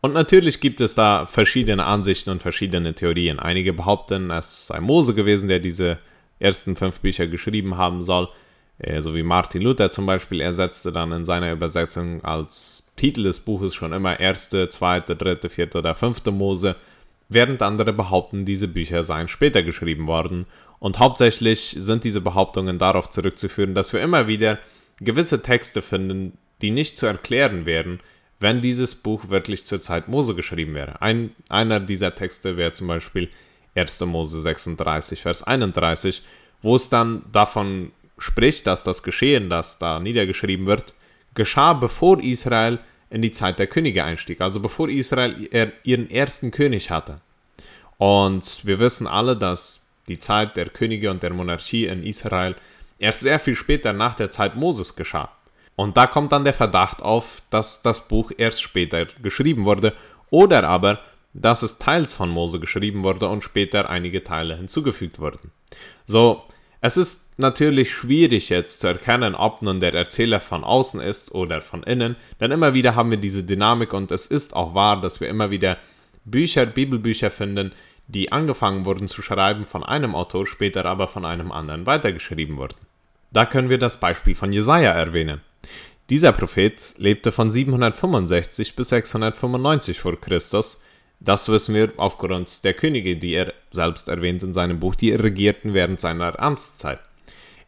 [0.03, 3.39] Und natürlich gibt es da verschiedene Ansichten und verschiedene Theorien.
[3.39, 5.97] Einige behaupten, es sei Mose gewesen, der diese
[6.41, 8.29] ersten fünf Bücher geschrieben haben soll
[9.01, 13.41] so wie Martin Luther zum Beispiel, er setzte dann in seiner Übersetzung als Titel des
[13.41, 16.77] Buches schon immer erste, zweite, dritte, vierte oder fünfte Mose,
[17.29, 20.47] während andere behaupten, diese Bücher seien später geschrieben worden.
[20.79, 24.59] Und hauptsächlich sind diese Behauptungen darauf zurückzuführen, dass wir immer wieder
[25.01, 28.01] gewisse Texte finden, die nicht zu erklären wären,
[28.41, 31.03] wenn dieses Buch wirklich zur Zeit Mose geschrieben wäre.
[31.03, 33.29] Ein, einer dieser Texte wäre zum Beispiel
[33.75, 34.01] 1.
[34.03, 36.23] Mose 36, Vers 31,
[36.63, 40.95] wo es dann davon Sprich, dass das Geschehen, das da niedergeschrieben wird,
[41.35, 45.49] geschah, bevor Israel in die Zeit der Könige einstieg, also bevor Israel
[45.83, 47.21] ihren ersten König hatte.
[47.97, 52.55] Und wir wissen alle, dass die Zeit der Könige und der Monarchie in Israel
[52.99, 55.31] erst sehr viel später nach der Zeit Moses geschah.
[55.77, 59.95] Und da kommt dann der Verdacht auf, dass das Buch erst später geschrieben wurde
[60.31, 61.01] oder aber,
[61.35, 65.53] dass es teils von Mose geschrieben wurde und später einige Teile hinzugefügt wurden.
[66.05, 66.43] So,
[66.81, 71.61] es ist natürlich schwierig jetzt zu erkennen, ob nun der Erzähler von außen ist oder
[71.61, 75.21] von innen, denn immer wieder haben wir diese Dynamik und es ist auch wahr, dass
[75.21, 75.79] wir immer wieder
[76.25, 77.73] Bücher, Bibelbücher finden,
[78.09, 82.77] die angefangen wurden zu schreiben von einem Autor, später aber von einem anderen weitergeschrieben wurden.
[83.31, 85.43] Da können wir das Beispiel von Jesaja erwähnen.
[86.09, 90.81] Dieser Prophet lebte von 765 bis 695 vor Christus.
[91.21, 95.75] Das wissen wir aufgrund der Könige, die er selbst erwähnt in seinem Buch, die regierten
[95.75, 97.01] während seiner Amtszeit.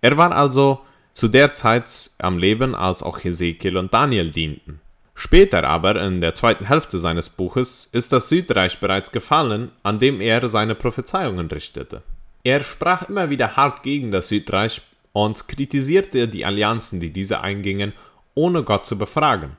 [0.01, 0.81] Er war also
[1.13, 4.81] zu der Zeit am Leben, als auch Hesekiel und Daniel dienten.
[5.15, 10.21] Später aber, in der zweiten Hälfte seines Buches, ist das Südreich bereits gefallen, an dem
[10.21, 12.03] er seine Prophezeiungen richtete.
[12.43, 14.81] Er sprach immer wieder hart gegen das Südreich
[15.13, 17.93] und kritisierte die Allianzen, die diese eingingen,
[18.35, 19.57] ohne Gott zu befragen.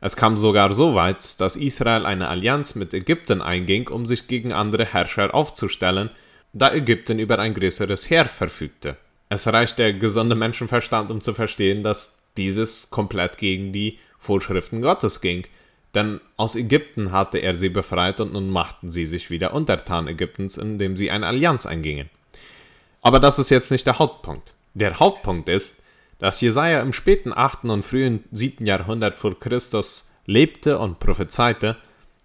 [0.00, 4.52] Es kam sogar so weit, dass Israel eine Allianz mit Ägypten einging, um sich gegen
[4.52, 6.10] andere Herrscher aufzustellen,
[6.52, 8.96] da Ägypten über ein größeres Heer verfügte.
[9.30, 15.20] Es reicht der gesunde Menschenverstand, um zu verstehen, dass dieses komplett gegen die Vorschriften Gottes
[15.20, 15.46] ging.
[15.94, 20.56] Denn aus Ägypten hatte er sie befreit und nun machten sie sich wieder untertan Ägyptens,
[20.56, 22.10] indem sie eine Allianz eingingen.
[23.02, 24.52] Aber das ist jetzt nicht der Hauptpunkt.
[24.74, 25.80] Der Hauptpunkt ist,
[26.18, 27.64] dass Jesaja im späten 8.
[27.64, 28.66] und frühen 7.
[28.66, 31.76] Jahrhundert vor Christus lebte und prophezeite,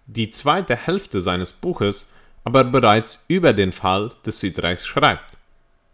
[0.06, 5.35] die zweite Hälfte seines Buches aber bereits über den Fall des Südreichs schreibt.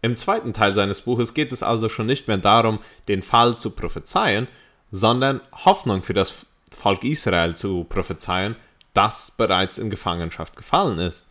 [0.03, 3.69] Im zweiten Teil seines Buches geht es also schon nicht mehr darum, den Fall zu
[3.69, 4.49] prophezeien,
[4.91, 8.57] sondern Hoffnung für das Volk Israel zu prophezeien,
[8.93, 11.25] das bereits in Gefangenschaft gefallen ist.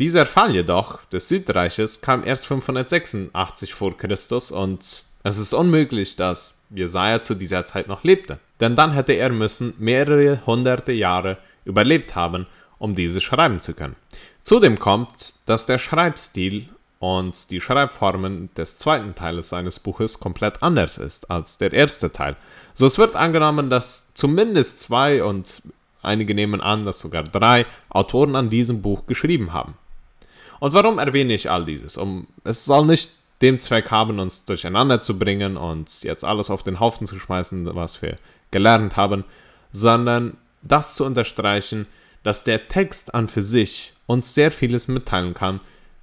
[0.00, 6.58] Dieser Fall jedoch des Südreiches kam erst 586 vor Christus und es ist unmöglich, dass
[6.70, 12.16] Jesaja zu dieser Zeit noch lebte, denn dann hätte er müssen mehrere hunderte Jahre überlebt
[12.16, 13.94] haben, um diese schreiben zu können.
[14.42, 16.70] Zudem kommt, dass der Schreibstil
[17.00, 22.36] und die Schreibformen des zweiten Teiles seines Buches komplett anders ist als der erste Teil.
[22.74, 25.62] So es wird angenommen, dass zumindest zwei und
[26.02, 29.74] einige nehmen an, dass sogar drei Autoren an diesem Buch geschrieben haben.
[30.60, 31.96] Und warum erwähne ich all dieses?
[31.96, 36.62] Um, es soll nicht dem Zweck haben, uns durcheinander zu bringen und jetzt alles auf
[36.62, 38.16] den Haufen zu schmeißen, was wir
[38.50, 39.24] gelernt haben,
[39.72, 41.86] sondern das zu unterstreichen,
[42.22, 45.60] dass der Text an für sich uns sehr vieles mitteilen kann,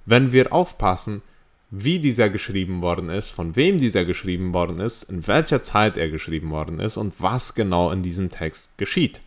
[0.08, 1.22] wenn wir aufpassen,
[1.70, 6.08] wie dieser geschrieben worden ist, von wem dieser geschrieben worden ist, in welcher Zeit er
[6.08, 9.20] geschrieben worden ist und was genau in diesem Text geschieht.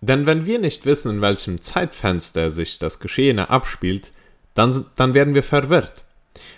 [0.00, 4.12] Denn wenn wir nicht wissen, in welchem Zeitfenster sich das Geschehene abspielt,
[4.54, 6.04] dann, dann werden wir verwirrt.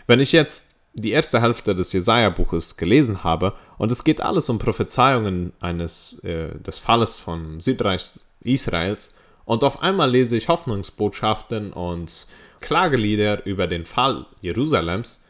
[0.07, 4.59] Wenn ich jetzt die erste Hälfte des Jesaja-Buches gelesen habe und es geht alles um
[4.59, 12.27] Prophezeiungen eines äh, des Falles von Südreich Israels und auf einmal lese ich Hoffnungsbotschaften und
[12.61, 15.23] Klagelieder über den Fall Jerusalems,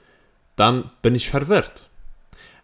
[0.56, 1.88] dann bin ich verwirrt.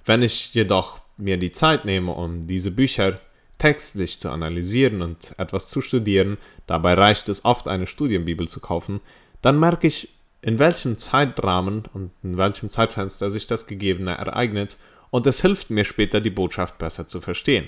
[0.05, 3.21] Wenn ich jedoch mir die Zeit nehme, um diese Bücher
[3.59, 9.01] textlich zu analysieren und etwas zu studieren, dabei reicht es oft, eine Studienbibel zu kaufen,
[9.41, 10.11] dann merke ich,
[10.43, 14.77] in welchem Zeitrahmen und in welchem Zeitfenster sich das Gegebene ereignet
[15.11, 17.67] und es hilft mir später, die Botschaft besser zu verstehen.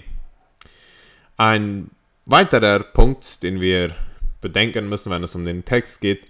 [1.37, 1.91] Ein
[2.27, 3.95] weiterer Punkt, den wir
[4.41, 6.27] bedenken müssen, wenn es um den Text geht,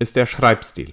[0.00, 0.92] ist der Schreibstil.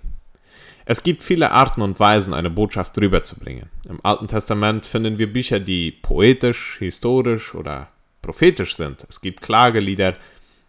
[0.86, 3.70] Es gibt viele Arten und Weisen, eine Botschaft rüberzubringen.
[3.90, 7.88] Im Alten Testament finden wir Bücher, die poetisch, historisch oder
[8.22, 9.06] prophetisch sind.
[9.10, 10.14] Es gibt Klagelieder,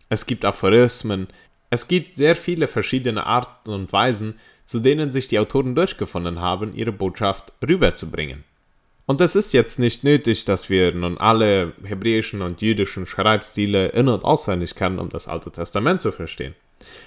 [0.08, 1.28] es gibt Aphorismen,
[1.70, 6.74] es gibt sehr viele verschiedene Arten und Weisen, zu denen sich die Autoren durchgefunden haben,
[6.74, 8.44] ihre Botschaft rüberzubringen.
[9.06, 14.08] Und es ist jetzt nicht nötig, dass wir nun alle hebräischen und jüdischen Schreibstile in-
[14.08, 16.54] und auswendig kennen, um das Alte Testament zu verstehen.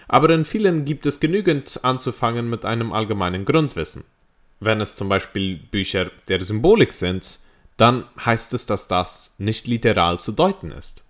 [0.08, 4.04] Aber in vielen gibt es genügend anzufangen mit einem allgemeinen Grundwissen.
[4.60, 7.40] Wenn es zum Beispiel Bücher der Symbolik sind,
[7.78, 11.04] dann heißt es, dass das nicht literal zu deuten ist.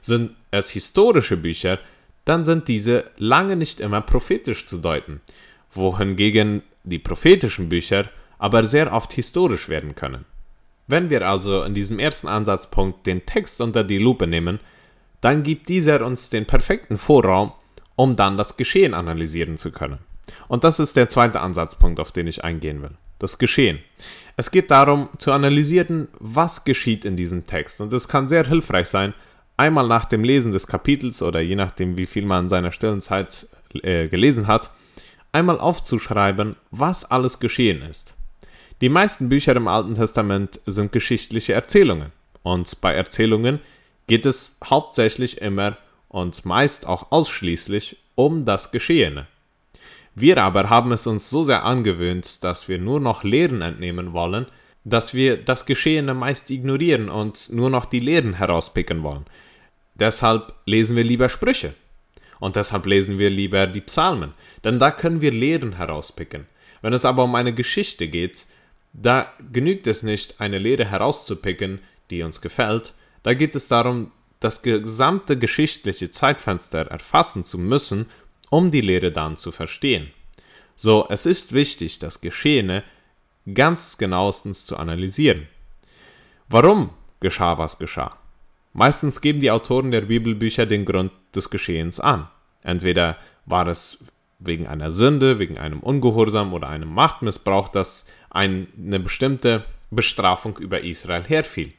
[0.00, 1.78] Sind es historische Bücher,
[2.24, 5.20] dann sind diese lange nicht immer prophetisch zu deuten,
[5.72, 10.24] wohingegen die prophetischen Bücher aber sehr oft historisch werden können.
[10.86, 14.60] Wenn wir also in diesem ersten Ansatzpunkt den Text unter die Lupe nehmen,
[15.20, 17.52] dann gibt dieser uns den perfekten Vorraum,
[17.96, 19.98] um dann das Geschehen analysieren zu können.
[20.48, 22.92] Und das ist der zweite Ansatzpunkt, auf den ich eingehen will.
[23.18, 23.78] Das Geschehen.
[24.36, 27.80] Es geht darum zu analysieren, was geschieht in diesem Text.
[27.80, 29.14] Und es kann sehr hilfreich sein,
[29.56, 33.00] einmal nach dem Lesen des Kapitels oder je nachdem, wie viel man in seiner stillen
[33.00, 33.46] Zeit
[33.82, 34.70] äh, gelesen hat,
[35.32, 38.14] einmal aufzuschreiben, was alles geschehen ist.
[38.80, 42.12] Die meisten Bücher im Alten Testament sind geschichtliche Erzählungen.
[42.42, 43.60] Und bei Erzählungen
[44.06, 45.76] geht es hauptsächlich immer
[46.14, 49.26] und meist auch ausschließlich um das Geschehene.
[50.14, 54.46] Wir aber haben es uns so sehr angewöhnt, dass wir nur noch Lehren entnehmen wollen,
[54.84, 59.24] dass wir das Geschehene meist ignorieren und nur noch die Lehren herauspicken wollen.
[59.96, 61.74] Deshalb lesen wir lieber Sprüche.
[62.38, 66.46] Und deshalb lesen wir lieber die Psalmen, denn da können wir Lehren herauspicken.
[66.80, 68.46] Wenn es aber um eine Geschichte geht,
[68.92, 72.92] da genügt es nicht, eine Lehre herauszupicken, die uns gefällt,
[73.24, 78.06] da geht es darum, das gesamte geschichtliche Zeitfenster erfassen zu müssen,
[78.50, 80.10] um die Lehre dann zu verstehen.
[80.76, 82.82] So, es ist wichtig, das Geschehene
[83.52, 85.48] ganz genauestens zu analysieren.
[86.48, 88.18] Warum geschah, was geschah?
[88.72, 92.28] Meistens geben die Autoren der Bibelbücher den Grund des Geschehens an.
[92.62, 93.16] Entweder
[93.46, 93.98] war es
[94.40, 98.66] wegen einer Sünde, wegen einem Ungehorsam oder einem Machtmissbrauch, dass eine
[99.00, 101.72] bestimmte Bestrafung über Israel herfiel.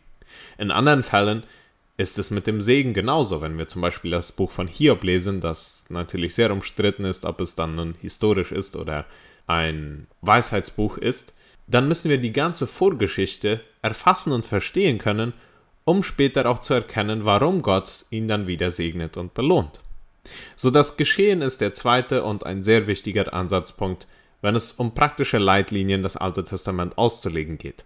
[0.58, 1.44] In anderen Fällen
[1.98, 5.40] ist es mit dem Segen genauso, wenn wir zum Beispiel das Buch von Hiob lesen,
[5.40, 9.06] das natürlich sehr umstritten ist, ob es dann nun historisch ist oder
[9.48, 11.34] ein Weisheitsbuch ist,
[11.68, 15.34] dann müssen wir die ganze Vorgeschichte erfassen und verstehen können,
[15.86, 19.82] um später auch zu erkennen, warum Gott ihn dann wieder segnet und belohnt.
[20.56, 24.08] So das Geschehen ist der zweite und ein sehr wichtiger Ansatzpunkt,
[24.42, 27.86] wenn es um praktische Leitlinien das Alte Testament auszulegen geht.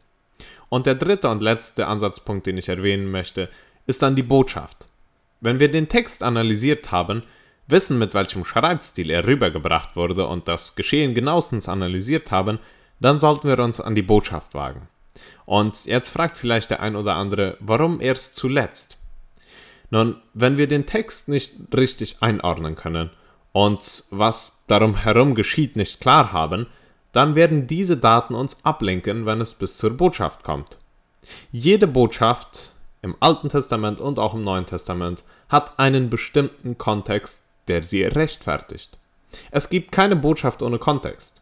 [0.70, 3.50] Und der dritte und letzte Ansatzpunkt, den ich erwähnen möchte,
[3.90, 4.88] ist dann die Botschaft.
[5.42, 7.24] Wenn wir den Text analysiert haben,
[7.68, 12.60] wissen, mit welchem Schreibstil er rübergebracht wurde und das Geschehen genauestens analysiert haben,
[13.00, 14.88] dann sollten wir uns an die Botschaft wagen.
[15.46, 18.98] Und jetzt fragt vielleicht der ein oder andere, warum erst zuletzt?
[19.90, 23.10] Nun, wenn wir den Text nicht richtig einordnen können
[23.54, 26.68] und was darum herum geschieht nicht klar haben,
[27.12, 30.78] dann werden diese Daten uns ablenken, wenn es bis zur Botschaft kommt.
[31.52, 37.84] Jede Botschaft im Alten Testament und auch im Neuen Testament hat einen bestimmten Kontext, der
[37.84, 38.98] sie rechtfertigt.
[39.52, 41.42] Es gibt keine Botschaft ohne Kontext.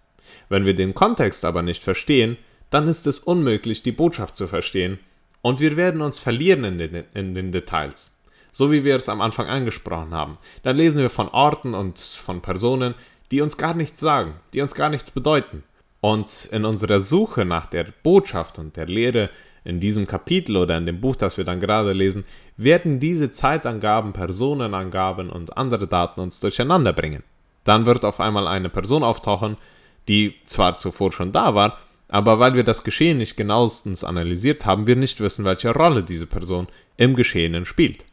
[0.49, 2.37] Wenn wir den Kontext aber nicht verstehen,
[2.69, 4.99] dann ist es unmöglich, die Botschaft zu verstehen,
[5.41, 8.17] und wir werden uns verlieren in den, in den Details.
[8.51, 10.37] So wie wir es am Anfang angesprochen haben.
[10.63, 12.95] Dann lesen wir von Orten und von Personen,
[13.31, 15.63] die uns gar nichts sagen, die uns gar nichts bedeuten.
[16.01, 19.29] Und in unserer Suche nach der Botschaft und der Lehre
[19.67, 22.23] in diesem Kapitel oder in dem Buch, das wir dann gerade lesen,
[22.55, 27.23] werden diese Zeitangaben, Personenangaben und andere Daten uns durcheinander bringen.
[27.65, 29.57] Dann wird auf einmal eine Person auftauchen,
[30.07, 34.87] die zwar zuvor schon da war, aber weil wir das Geschehen nicht genauestens analysiert haben,
[34.87, 38.05] wir nicht wissen, welche Rolle diese Person im Geschehenen spielt.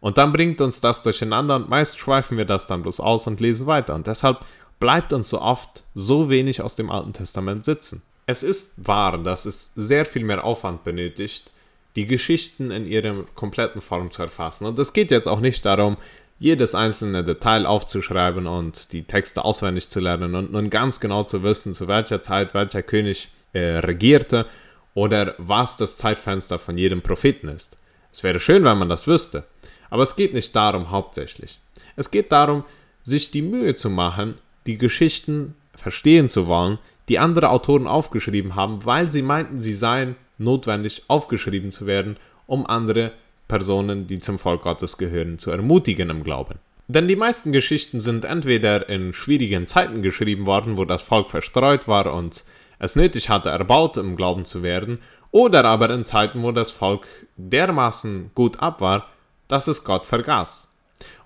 [0.00, 3.40] Und dann bringt uns das durcheinander und meist schweifen wir das dann bloß aus und
[3.40, 3.94] lesen weiter.
[3.94, 4.44] Und deshalb
[4.78, 8.02] bleibt uns so oft so wenig aus dem Alten Testament sitzen.
[8.32, 11.50] Es ist wahr, dass es sehr viel mehr Aufwand benötigt,
[11.96, 14.64] die Geschichten in ihrer kompletten Form zu erfassen.
[14.64, 15.98] Und es geht jetzt auch nicht darum,
[16.38, 21.42] jedes einzelne Detail aufzuschreiben und die Texte auswendig zu lernen und nun ganz genau zu
[21.42, 24.46] wissen, zu welcher Zeit welcher König äh, regierte
[24.94, 27.76] oder was das Zeitfenster von jedem Propheten ist.
[28.12, 29.44] Es wäre schön, wenn man das wüsste,
[29.90, 31.60] aber es geht nicht darum hauptsächlich.
[31.96, 32.64] Es geht darum,
[33.04, 36.78] sich die Mühe zu machen, die Geschichten verstehen zu wollen,
[37.12, 42.66] die andere Autoren aufgeschrieben haben, weil sie meinten, sie seien notwendig aufgeschrieben zu werden, um
[42.66, 43.12] andere
[43.48, 46.54] Personen, die zum Volk Gottes gehören, zu ermutigen im Glauben.
[46.88, 51.86] Denn die meisten Geschichten sind entweder in schwierigen Zeiten geschrieben worden, wo das Volk verstreut
[51.86, 52.46] war und
[52.78, 54.98] es nötig hatte, erbaut im Glauben zu werden,
[55.32, 59.10] oder aber in Zeiten, wo das Volk dermaßen gut ab war,
[59.48, 60.72] dass es Gott vergaß.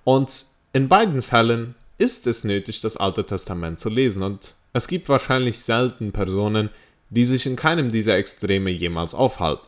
[0.03, 5.09] Und in beiden Fällen ist es nötig, das Alte Testament zu lesen und es gibt
[5.09, 6.69] wahrscheinlich selten Personen,
[7.09, 9.67] die sich in keinem dieser Extreme jemals aufhalten.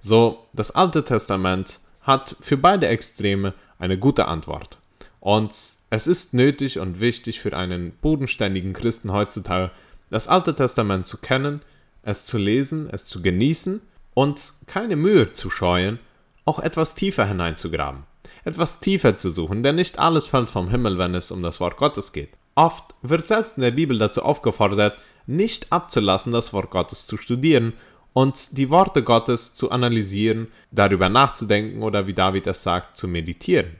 [0.00, 4.78] So, das Alte Testament hat für beide Extreme eine gute Antwort.
[5.20, 5.54] Und
[5.90, 9.70] es ist nötig und wichtig für einen bodenständigen Christen heutzutage,
[10.10, 11.60] das Alte Testament zu kennen,
[12.02, 13.82] es zu lesen, es zu genießen
[14.14, 15.98] und keine Mühe zu scheuen,
[16.44, 18.04] auch etwas tiefer hineinzugraben,
[18.44, 21.76] etwas tiefer zu suchen, denn nicht alles fällt vom Himmel, wenn es um das Wort
[21.76, 22.30] Gottes geht.
[22.54, 27.72] Oft wird selbst in der Bibel dazu aufgefordert, nicht abzulassen, das Wort Gottes zu studieren
[28.12, 33.76] und die Worte Gottes zu analysieren, darüber nachzudenken oder wie David es sagt, zu meditieren.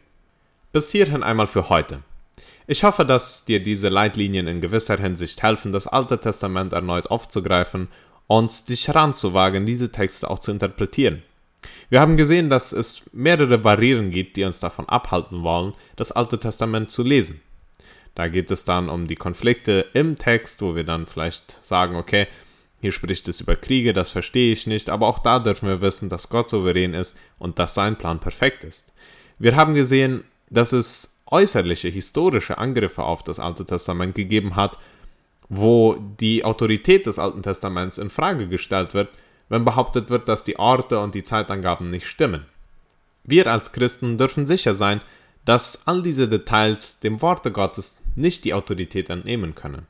[0.72, 2.02] Bis hierhin einmal für heute.
[2.66, 7.88] Ich hoffe, dass dir diese Leitlinien in gewisser Hinsicht helfen, das Alte Testament erneut aufzugreifen
[8.26, 11.22] und dich heranzuwagen, diese Texte auch zu interpretieren.
[11.90, 16.38] Wir haben gesehen, dass es mehrere Barrieren gibt, die uns davon abhalten wollen, das Alte
[16.38, 17.42] Testament zu lesen.
[18.14, 22.26] Da geht es dann um die Konflikte im Text, wo wir dann vielleicht sagen, okay,
[22.80, 26.08] hier spricht es über Kriege, das verstehe ich nicht, aber auch da dürfen wir wissen,
[26.08, 28.92] dass Gott souverän ist und dass sein Plan perfekt ist.
[29.38, 34.78] Wir haben gesehen, dass es äußerliche, historische Angriffe auf das Alte Testament gegeben hat,
[35.48, 39.10] wo die Autorität des Alten Testaments in Frage gestellt wird,
[39.48, 42.46] wenn behauptet wird, dass die Orte und die Zeitangaben nicht stimmen.
[43.24, 45.00] Wir als Christen dürfen sicher sein,
[45.44, 49.86] dass all diese Details dem Worte Gottes nicht die Autorität entnehmen können.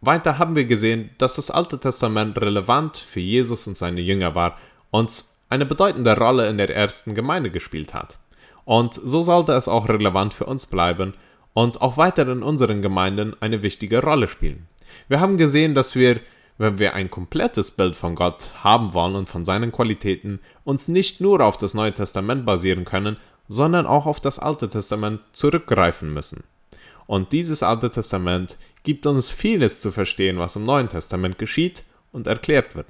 [0.00, 4.58] Weiter haben wir gesehen, dass das Alte Testament relevant für Jesus und seine Jünger war
[4.90, 8.18] und eine bedeutende Rolle in der ersten Gemeinde gespielt hat.
[8.64, 11.14] Und so sollte es auch relevant für uns bleiben
[11.52, 14.66] und auch weiter in unseren Gemeinden eine wichtige Rolle spielen.
[15.08, 16.20] Wir haben gesehen, dass wir,
[16.58, 21.20] wenn wir ein komplettes Bild von Gott haben wollen und von seinen Qualitäten, uns nicht
[21.20, 23.16] nur auf das Neue Testament basieren können,
[23.48, 26.44] sondern auch auf das Alte Testament zurückgreifen müssen.
[27.06, 32.26] Und dieses Alte Testament gibt uns vieles zu verstehen, was im Neuen Testament geschieht und
[32.26, 32.86] erklärt wird.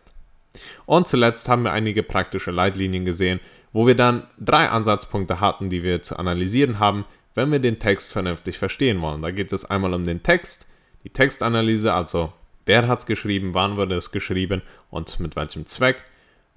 [0.86, 3.40] Und zuletzt haben wir einige praktische Leitlinien gesehen,
[3.72, 8.12] wo wir dann drei Ansatzpunkte hatten, die wir zu analysieren haben, wenn wir den Text
[8.12, 9.22] vernünftig verstehen wollen.
[9.22, 10.66] Da geht es einmal um den Text,
[11.02, 12.32] die Textanalyse, also
[12.66, 15.96] wer hat es geschrieben, wann wurde es geschrieben und mit welchem Zweck.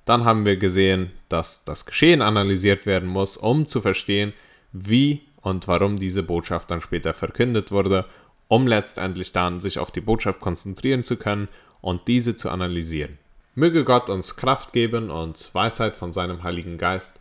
[0.08, 4.32] Dann haben wir gesehen, dass das Geschehen analysiert werden muss, um zu verstehen,
[4.72, 8.06] wie und warum diese Botschaft dann später verkündet wurde,
[8.48, 11.50] um letztendlich dann sich auf die Botschaft konzentrieren zu können
[11.82, 13.18] und diese zu analysieren.
[13.54, 17.20] Möge Gott uns Kraft geben und Weisheit von seinem Heiligen Geist,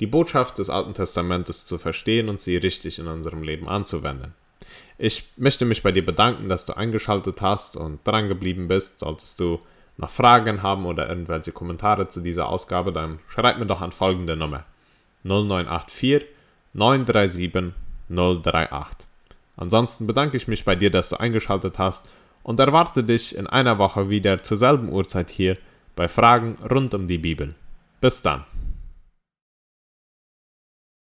[0.00, 4.34] die Botschaft des Alten Testamentes zu verstehen und sie richtig in unserem Leben anzuwenden.
[4.98, 8.98] Ich möchte mich bei dir bedanken, dass du eingeschaltet hast und dran geblieben bist.
[8.98, 9.60] Solltest du
[9.98, 14.36] noch Fragen haben oder irgendwelche Kommentare zu dieser Ausgabe, dann schreib mir doch an folgende
[14.36, 14.64] Nummer
[15.24, 16.26] 0984
[16.74, 17.74] 937
[18.08, 19.08] 038.
[19.56, 22.08] Ansonsten bedanke ich mich bei dir, dass du eingeschaltet hast
[22.42, 25.56] und erwarte dich in einer Woche wieder zur selben Uhrzeit hier
[25.96, 27.54] bei Fragen rund um die Bibel.
[28.00, 28.44] Bis dann.